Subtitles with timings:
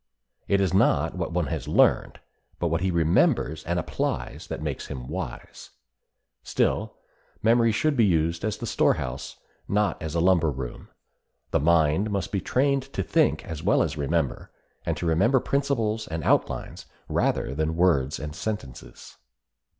[0.47, 2.19] It is not what one has learned,
[2.57, 5.69] but what he remembers and applies that makes him wise.
[6.41, 6.95] Still
[7.43, 9.37] memory should be used as the storehouse,
[9.67, 10.89] not as a lumber room.
[11.51, 14.49] The mind must be trained to think as well as remember,
[14.87, 19.17] and to remember principles and outlines rather than words and sentences.